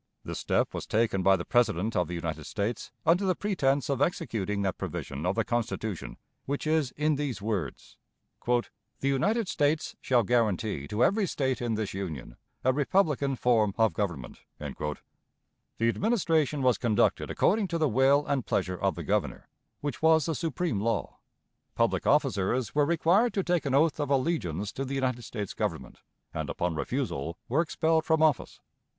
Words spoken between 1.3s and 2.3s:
the President of the